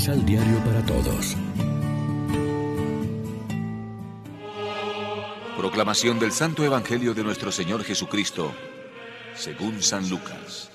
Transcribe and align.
Misal 0.00 0.24
Diario 0.24 0.56
para 0.64 0.82
Todos. 0.86 1.36
Proclamación 5.58 6.18
del 6.18 6.32
Santo 6.32 6.64
Evangelio 6.64 7.12
de 7.12 7.22
nuestro 7.22 7.52
Señor 7.52 7.84
Jesucristo, 7.84 8.50
según 9.34 9.82
San 9.82 10.08
Lucas. 10.08 10.70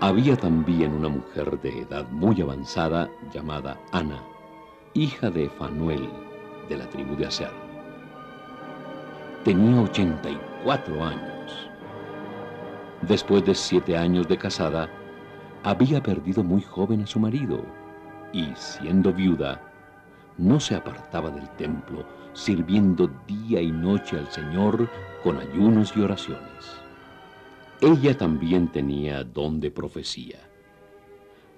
Había 0.00 0.34
también 0.38 0.94
una 0.94 1.10
mujer 1.10 1.60
de 1.60 1.80
edad 1.80 2.08
muy 2.08 2.40
avanzada 2.40 3.10
llamada 3.34 3.78
Ana, 3.92 4.24
hija 4.94 5.28
de 5.28 5.50
Fanuel, 5.50 6.08
de 6.70 6.76
la 6.78 6.88
tribu 6.88 7.16
de 7.16 7.26
Aser. 7.26 7.52
Tenía 9.44 9.82
84 9.82 11.04
años. 11.04 11.35
Después 13.02 13.44
de 13.44 13.54
siete 13.54 13.96
años 13.96 14.26
de 14.26 14.38
casada, 14.38 14.90
había 15.62 16.02
perdido 16.02 16.42
muy 16.42 16.62
joven 16.62 17.02
a 17.02 17.06
su 17.06 17.20
marido 17.20 17.64
y, 18.32 18.46
siendo 18.54 19.12
viuda, 19.12 19.60
no 20.38 20.60
se 20.60 20.74
apartaba 20.74 21.30
del 21.30 21.48
templo, 21.56 22.06
sirviendo 22.32 23.10
día 23.26 23.60
y 23.60 23.70
noche 23.70 24.18
al 24.18 24.30
Señor 24.30 24.88
con 25.22 25.38
ayunos 25.38 25.92
y 25.96 26.00
oraciones. 26.00 26.80
Ella 27.80 28.16
también 28.16 28.68
tenía 28.68 29.24
don 29.24 29.60
de 29.60 29.70
profecía. 29.70 30.38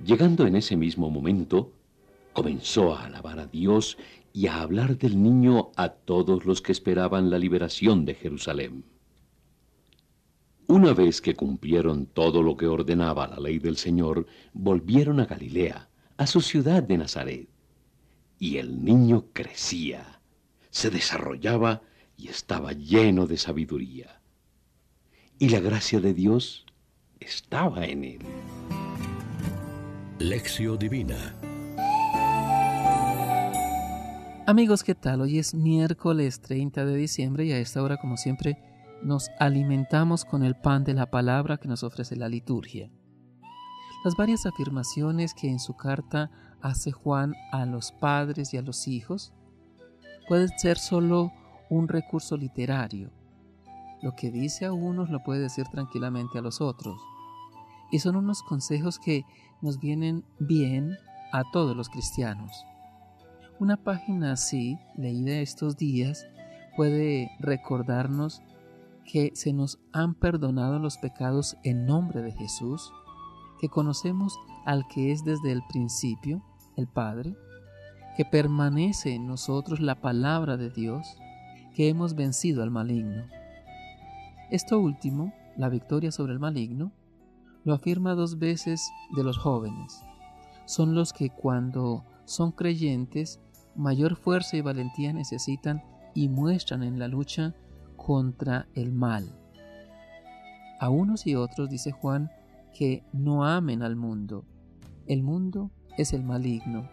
Llegando 0.05 0.47
en 0.47 0.57
ese 0.57 0.77
mismo 0.77 1.11
momento, 1.11 1.73
comenzó 2.33 2.95
a 2.95 3.05
alabar 3.05 3.39
a 3.39 3.47
Dios 3.47 3.99
y 4.33 4.47
a 4.49 4.61
hablar 4.61 4.99
del 4.99 5.23
niño 5.23 5.71
a 5.77 5.91
todos 5.91 6.45
los 6.47 6.63
que 6.63 6.73
esperaban 6.73 7.31
la 7.31 7.39
liberación 7.39 8.05
de 8.05 8.15
Jerusalén. 8.15 8.85
Una 10.69 10.93
vez 10.93 11.21
que 11.21 11.35
cumplieron 11.35 12.07
todo 12.07 12.43
lo 12.43 12.57
que 12.57 12.67
ordenaba 12.67 13.27
la 13.27 13.41
ley 13.41 13.59
del 13.59 13.77
Señor, 13.77 14.27
volvieron 14.53 15.19
a 15.19 15.25
Galilea, 15.25 15.89
a 16.17 16.27
su 16.27 16.41
ciudad 16.41 16.83
de 16.83 16.99
Nazaret. 16.99 17.49
Y 18.39 18.59
el 18.59 18.85
niño 18.85 19.27
crecía, 19.33 20.21
se 20.71 20.91
desarrollaba 20.91 21.83
y 22.17 22.29
estaba 22.29 22.73
lleno 22.73 23.27
de 23.27 23.39
sabiduría 23.39 24.19
y 25.39 25.49
la 25.51 25.61
gracia 25.61 26.01
de 26.01 26.15
Dios 26.15 26.67
estaba 27.21 27.87
en 27.87 28.05
él. 28.05 28.19
Lección 30.19 30.79
Divina 30.79 31.35
Amigos, 34.47 34.83
¿qué 34.83 34.95
tal? 34.95 35.21
Hoy 35.21 35.39
es 35.39 35.55
miércoles 35.55 36.41
30 36.41 36.85
de 36.87 36.97
diciembre 36.97 37.45
y 37.45 37.53
a 37.53 37.59
esta 37.59 37.83
hora, 37.83 37.99
como 37.99 38.17
siempre, 38.17 38.59
nos 39.03 39.31
alimentamos 39.39 40.25
con 40.25 40.43
el 40.43 40.55
pan 40.57 40.85
de 40.85 40.95
la 40.95 41.11
palabra 41.11 41.59
que 41.59 41.69
nos 41.69 41.83
ofrece 41.83 42.17
la 42.17 42.29
liturgia. 42.29 42.91
Las 44.05 44.17
varias 44.17 44.47
afirmaciones 44.47 45.35
que 45.35 45.51
en 45.51 45.59
su 45.59 45.77
carta 45.77 46.31
hace 46.61 46.93
Juan 46.93 47.35
a 47.53 47.67
los 47.67 47.93
padres 47.93 48.55
y 48.55 48.57
a 48.57 48.63
los 48.63 48.89
hijos 48.89 49.33
pueden 50.29 50.49
ser 50.59 50.79
solo 50.79 51.33
un 51.71 51.89
recurso 51.89 52.37
literario, 52.37 53.11
lo 54.03 54.15
que 54.15 54.31
dice 54.31 54.67
a 54.67 54.73
unos 54.73 55.11
lo 55.11 55.23
puede 55.23 55.41
decir 55.41 55.67
tranquilamente 55.69 56.39
a 56.39 56.43
los 56.43 56.61
otros. 56.61 57.01
Y 57.91 58.01
son 58.01 58.17
unos 58.17 58.43
consejos 58.43 58.99
que 58.99 59.25
nos 59.63 59.81
vienen 59.81 60.25
bien 60.39 60.97
a 61.33 61.43
todos 61.53 61.77
los 61.77 61.89
cristianos. 61.89 62.65
Una 63.59 63.77
página 63.77 64.33
así, 64.33 64.79
leída 64.97 65.39
estos 65.39 65.77
días, 65.77 66.27
puede 66.77 67.31
recordarnos 67.41 68.43
que 69.11 69.33
se 69.35 69.55
nos 69.55 69.81
han 69.93 70.15
perdonado 70.15 70.79
los 70.79 70.99
pecados 70.99 71.57
en 71.65 71.87
nombre 71.87 72.21
de 72.21 72.33
Jesús, 72.33 72.93
que 73.59 73.69
conocemos 73.69 74.39
al 74.67 74.87
que 74.87 75.13
es 75.13 75.25
desde 75.25 75.51
el 75.51 75.63
principio, 75.67 76.45
el 76.77 76.87
Padre, 76.87 77.35
que 78.17 78.27
permanece 78.27 79.15
en 79.15 79.27
nosotros 79.27 79.81
la 79.81 80.01
palabra 80.01 80.59
de 80.59 80.69
Dios, 80.69 81.17
que 81.75 81.89
hemos 81.89 82.15
vencido 82.15 82.63
al 82.63 82.71
maligno. 82.71 83.25
Esto 84.51 84.79
último, 84.79 85.33
la 85.57 85.71
victoria 85.71 86.13
sobre 86.13 86.35
el 86.35 86.39
maligno, 86.39 86.93
lo 87.65 87.75
afirma 87.75 88.15
dos 88.15 88.39
veces 88.39 88.91
de 89.17 89.25
los 89.25 89.39
jóvenes. 89.39 90.03
Son 90.67 90.95
los 90.95 91.15
que 91.15 91.31
cuando 91.31 92.05
son 92.27 92.53
creyentes 92.53 93.41
mayor 93.75 94.17
fuerza 94.17 94.57
y 94.59 94.61
valentía 94.61 95.15
necesitan 95.15 95.83
y 96.15 96.29
muestran 96.29 96.83
en 96.83 96.99
la 96.99 97.09
lucha 97.09 97.55
contra 98.09 98.67
el 98.75 98.91
mal. 98.91 99.29
A 100.81 100.89
unos 100.89 101.27
y 101.27 101.35
otros 101.35 101.69
dice 101.69 101.93
Juan 101.93 102.31
que 102.73 103.03
no 103.13 103.45
amen 103.45 103.83
al 103.83 103.97
mundo. 103.97 104.47
El 105.07 105.23
mundo 105.23 105.71
es 105.99 106.15
el 106.15 106.23
maligno 106.23 106.89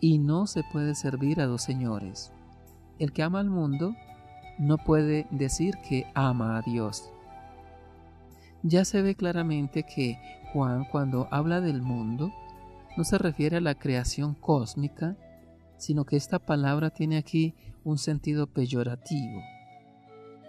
y 0.00 0.18
no 0.18 0.48
se 0.48 0.64
puede 0.72 0.96
servir 0.96 1.40
a 1.40 1.46
dos 1.46 1.62
señores. 1.62 2.32
El 2.98 3.12
que 3.12 3.22
ama 3.22 3.38
al 3.38 3.50
mundo 3.50 3.94
no 4.58 4.78
puede 4.78 5.28
decir 5.30 5.76
que 5.88 6.06
ama 6.16 6.58
a 6.58 6.62
Dios. 6.62 7.08
Ya 8.64 8.84
se 8.84 9.02
ve 9.02 9.14
claramente 9.14 9.84
que 9.84 10.18
Juan 10.52 10.86
cuando 10.90 11.28
habla 11.30 11.60
del 11.60 11.82
mundo 11.82 12.32
no 12.96 13.04
se 13.04 13.16
refiere 13.16 13.58
a 13.58 13.60
la 13.60 13.76
creación 13.76 14.34
cósmica, 14.34 15.16
sino 15.76 16.04
que 16.04 16.16
esta 16.16 16.40
palabra 16.40 16.90
tiene 16.90 17.16
aquí 17.16 17.54
un 17.84 17.96
sentido 17.96 18.48
peyorativo. 18.48 19.40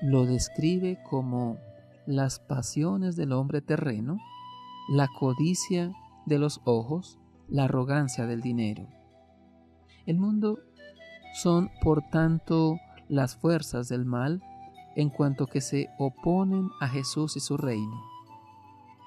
Lo 0.01 0.25
describe 0.25 0.99
como 1.09 1.57
las 2.05 2.39
pasiones 2.39 3.15
del 3.15 3.33
hombre 3.33 3.61
terreno, 3.61 4.19
la 4.89 5.07
codicia 5.19 5.91
de 6.25 6.39
los 6.39 6.61
ojos, 6.65 7.19
la 7.49 7.65
arrogancia 7.65 8.25
del 8.25 8.41
dinero. 8.41 8.87
El 10.05 10.17
mundo 10.19 10.59
son, 11.33 11.69
por 11.81 12.03
tanto, 12.09 12.79
las 13.09 13.35
fuerzas 13.35 13.89
del 13.89 14.05
mal 14.05 14.41
en 14.95 15.09
cuanto 15.09 15.47
que 15.47 15.61
se 15.61 15.89
oponen 15.97 16.69
a 16.79 16.87
Jesús 16.87 17.35
y 17.37 17.39
su 17.39 17.57
reino. 17.57 18.01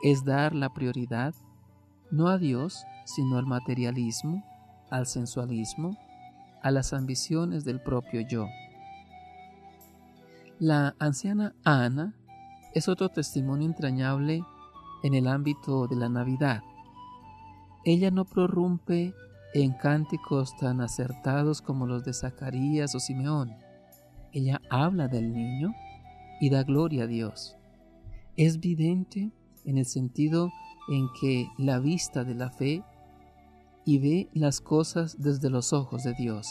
Es 0.02 0.24
dar 0.24 0.54
la 0.54 0.72
prioridad 0.72 1.34
no 2.10 2.28
a 2.28 2.38
Dios, 2.38 2.84
sino 3.04 3.38
al 3.38 3.46
materialismo, 3.46 4.44
al 4.90 5.06
sensualismo, 5.06 5.96
a 6.62 6.70
las 6.70 6.92
ambiciones 6.92 7.64
del 7.64 7.80
propio 7.80 8.20
yo. 8.20 8.46
La 10.60 10.94
anciana 11.00 11.54
Ana 11.64 12.14
es 12.74 12.88
otro 12.88 13.08
testimonio 13.08 13.66
entrañable 13.66 14.44
en 15.02 15.14
el 15.14 15.26
ámbito 15.26 15.88
de 15.88 15.96
la 15.96 16.08
Navidad. 16.08 16.62
Ella 17.84 18.12
no 18.12 18.24
prorrumpe 18.24 19.12
en 19.54 19.72
cánticos 19.72 20.56
tan 20.58 20.80
acertados 20.80 21.60
como 21.60 21.86
los 21.86 22.04
de 22.04 22.12
Zacarías 22.12 22.94
o 22.94 23.00
Simeón 23.00 23.50
ella 24.32 24.60
habla 24.70 25.08
del 25.08 25.32
niño 25.32 25.74
y 26.40 26.50
da 26.50 26.62
gloria 26.62 27.04
a 27.04 27.06
Dios. 27.06 27.56
Es 28.36 28.60
vidente 28.60 29.32
en 29.64 29.78
el 29.78 29.86
sentido 29.86 30.50
en 30.88 31.08
que 31.20 31.48
la 31.58 31.78
vista 31.78 32.24
de 32.24 32.34
la 32.34 32.50
fe 32.50 32.84
y 33.84 33.98
ve 33.98 34.28
las 34.32 34.60
cosas 34.60 35.20
desde 35.20 35.50
los 35.50 35.72
ojos 35.72 36.04
de 36.04 36.14
Dios. 36.14 36.48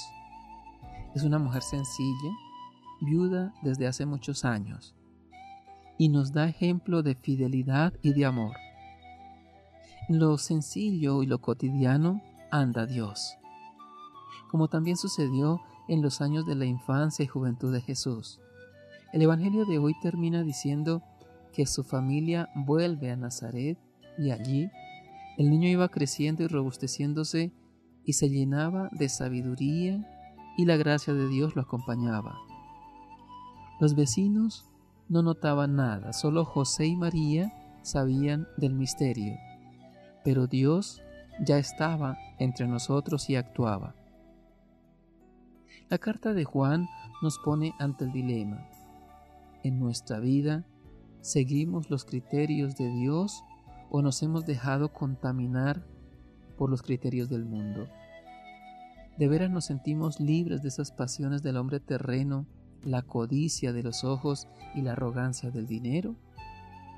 Es 1.16 1.24
una 1.24 1.40
mujer 1.40 1.62
sencilla, 1.62 2.32
viuda 3.02 3.54
desde 3.62 3.88
hace 3.88 4.06
muchos 4.06 4.46
años, 4.46 4.96
y 5.98 6.10
nos 6.10 6.32
da 6.32 6.48
ejemplo 6.48 7.04
de 7.04 7.16
fidelidad 7.16 7.94
y 8.02 8.14
de 8.14 8.26
amor. 8.26 8.56
Lo 10.08 10.38
sencillo 10.38 11.22
y 11.24 11.28
lo 11.28 11.40
cotidiano 11.40 12.22
anda 12.52 12.86
Dios, 12.86 13.38
como 14.50 14.68
también 14.68 14.98
sucedió 14.98 15.62
en 15.88 16.02
los 16.02 16.22
años 16.22 16.46
de 16.46 16.56
la 16.56 16.66
infancia 16.66 17.24
y 17.24 17.28
juventud 17.28 17.74
de 17.74 17.82
Jesús. 17.82 18.40
El 19.12 19.22
Evangelio 19.22 19.66
de 19.66 19.80
hoy 19.80 19.96
termina 20.02 20.44
diciendo 20.44 21.04
que 21.54 21.66
su 21.66 21.84
familia 21.84 22.50
vuelve 22.56 23.12
a 23.12 23.16
Nazaret 23.16 23.78
y 24.18 24.32
allí 24.32 24.70
el 25.38 25.50
niño 25.50 25.68
iba 25.68 25.90
creciendo 25.90 26.44
y 26.44 26.48
robusteciéndose 26.48 27.52
y 28.04 28.14
se 28.14 28.30
llenaba 28.30 28.90
de 28.92 29.10
sabiduría 29.10 30.06
y 30.58 30.66
la 30.66 30.76
gracia 30.78 31.14
de 31.14 31.28
Dios 31.28 31.56
lo 31.56 31.62
acompañaba. 31.62 32.38
Los 33.80 33.96
vecinos 33.96 34.70
no 35.08 35.22
notaban 35.22 35.76
nada, 35.76 36.14
solo 36.14 36.44
José 36.46 36.88
y 36.88 36.96
María 36.96 37.54
sabían 37.82 38.48
del 38.58 38.74
misterio, 38.74 39.38
pero 40.24 40.48
Dios 40.48 41.02
ya 41.46 41.58
estaba 41.58 42.18
entre 42.40 42.68
nosotros 42.68 43.30
y 43.30 43.38
actuaba. 43.38 43.96
La 45.90 45.98
carta 45.98 46.34
de 46.34 46.44
Juan 46.44 46.88
nos 47.22 47.40
pone 47.40 47.74
ante 47.80 48.06
el 48.06 48.12
dilema. 48.12 48.68
En 49.64 49.80
nuestra 49.80 50.20
vida, 50.20 50.66
¿seguimos 51.22 51.90
los 51.90 52.06
criterios 52.06 52.76
de 52.76 52.90
Dios 52.90 53.44
o 53.90 54.02
nos 54.02 54.22
hemos 54.22 54.46
dejado 54.46 54.94
contaminar 54.94 55.86
por 56.58 56.70
los 56.70 56.82
criterios 56.82 57.30
del 57.30 57.46
mundo? 57.46 57.88
¿De 59.18 59.28
veras 59.28 59.50
nos 59.50 59.66
sentimos 59.66 60.20
libres 60.20 60.62
de 60.62 60.68
esas 60.68 60.92
pasiones 60.92 61.44
del 61.44 61.58
hombre 61.58 61.80
terreno, 61.80 62.46
la 62.84 63.02
codicia 63.02 63.74
de 63.74 63.84
los 63.84 64.04
ojos 64.04 64.48
y 64.76 64.82
la 64.82 64.94
arrogancia 64.94 65.52
del 65.52 65.68
dinero? 65.68 66.16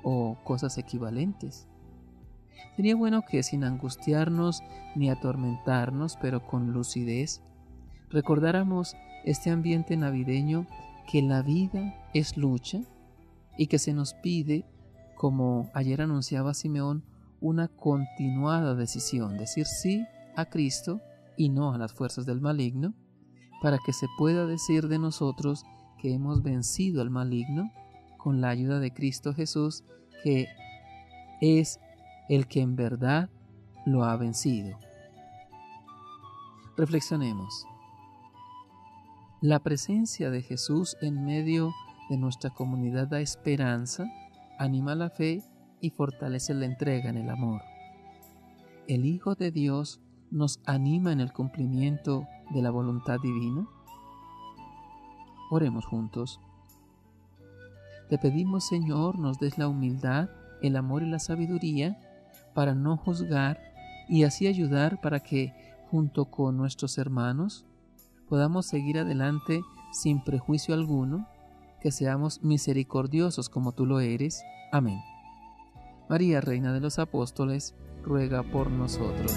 o 0.02 0.36
cosas 0.44 0.78
equivalentes. 0.78 1.66
Sería 2.76 2.96
bueno 2.96 3.22
que 3.22 3.42
sin 3.42 3.64
angustiarnos 3.64 4.62
ni 4.94 5.10
atormentarnos, 5.10 6.16
pero 6.20 6.46
con 6.46 6.72
lucidez, 6.72 7.42
recordáramos 8.10 8.94
este 9.24 9.50
ambiente 9.50 9.96
navideño 9.96 10.66
que 11.10 11.22
la 11.22 11.42
vida 11.42 11.94
es 12.14 12.36
lucha 12.36 12.80
y 13.58 13.66
que 13.66 13.78
se 13.78 13.92
nos 13.92 14.14
pide, 14.14 14.64
como 15.16 15.70
ayer 15.74 16.00
anunciaba 16.00 16.54
Simeón, 16.54 17.04
una 17.40 17.68
continuada 17.68 18.74
decisión, 18.74 19.36
decir 19.36 19.66
sí 19.66 20.06
a 20.36 20.46
Cristo 20.46 21.00
y 21.36 21.48
no 21.48 21.74
a 21.74 21.78
las 21.78 21.92
fuerzas 21.92 22.24
del 22.24 22.40
maligno, 22.40 22.94
para 23.60 23.78
que 23.84 23.92
se 23.92 24.06
pueda 24.16 24.46
decir 24.46 24.88
de 24.88 24.98
nosotros 24.98 25.64
que 26.02 26.12
hemos 26.12 26.42
vencido 26.42 27.00
al 27.00 27.10
maligno 27.10 27.70
con 28.18 28.40
la 28.40 28.48
ayuda 28.48 28.80
de 28.80 28.92
Cristo 28.92 29.32
Jesús, 29.32 29.84
que 30.24 30.48
es 31.40 31.80
el 32.28 32.48
que 32.48 32.60
en 32.60 32.76
verdad 32.76 33.30
lo 33.86 34.04
ha 34.04 34.16
vencido. 34.16 34.76
Reflexionemos. 36.76 37.66
La 39.40 39.60
presencia 39.60 40.30
de 40.30 40.42
Jesús 40.42 40.96
en 41.00 41.24
medio 41.24 41.72
de 42.10 42.16
nuestra 42.16 42.50
comunidad 42.50 43.08
da 43.08 43.20
esperanza, 43.20 44.04
anima 44.58 44.94
la 44.94 45.10
fe 45.10 45.42
y 45.80 45.90
fortalece 45.90 46.54
la 46.54 46.66
entrega 46.66 47.10
en 47.10 47.16
el 47.16 47.30
amor. 47.30 47.60
El 48.88 49.04
Hijo 49.04 49.34
de 49.34 49.50
Dios 49.50 50.00
nos 50.30 50.60
anima 50.64 51.12
en 51.12 51.20
el 51.20 51.32
cumplimiento 51.32 52.26
de 52.52 52.62
la 52.62 52.70
voluntad 52.70 53.18
divina. 53.20 53.66
Oremos 55.54 55.84
juntos. 55.84 56.40
Te 58.08 58.16
pedimos, 58.16 58.66
Señor, 58.66 59.18
nos 59.18 59.38
des 59.38 59.58
la 59.58 59.68
humildad, 59.68 60.30
el 60.62 60.76
amor 60.76 61.02
y 61.02 61.10
la 61.10 61.18
sabiduría 61.18 62.00
para 62.54 62.74
no 62.74 62.96
juzgar 62.96 63.60
y 64.08 64.24
así 64.24 64.46
ayudar 64.46 65.02
para 65.02 65.20
que, 65.20 65.52
junto 65.90 66.24
con 66.30 66.56
nuestros 66.56 66.96
hermanos, 66.96 67.66
podamos 68.30 68.64
seguir 68.64 68.98
adelante 68.98 69.60
sin 69.92 70.24
prejuicio 70.24 70.72
alguno, 70.72 71.28
que 71.82 71.92
seamos 71.92 72.42
misericordiosos 72.42 73.50
como 73.50 73.72
tú 73.72 73.84
lo 73.84 74.00
eres. 74.00 74.42
Amén. 74.72 75.02
María, 76.08 76.40
Reina 76.40 76.72
de 76.72 76.80
los 76.80 76.98
Apóstoles, 76.98 77.74
ruega 78.02 78.42
por 78.42 78.70
nosotros. 78.70 79.36